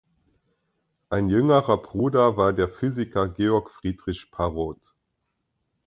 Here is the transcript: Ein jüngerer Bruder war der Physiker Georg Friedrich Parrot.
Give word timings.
Ein 1.11 1.29
jüngerer 1.29 1.77
Bruder 1.77 2.35
war 2.35 2.53
der 2.53 2.69
Physiker 2.69 3.29
Georg 3.29 3.69
Friedrich 3.69 4.31
Parrot. 4.31 4.95